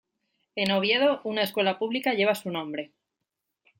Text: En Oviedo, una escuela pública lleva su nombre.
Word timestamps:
En 0.55 0.71
Oviedo, 0.71 1.21
una 1.23 1.43
escuela 1.43 1.77
pública 1.77 2.15
lleva 2.15 2.33
su 2.33 2.49
nombre. 2.49 2.91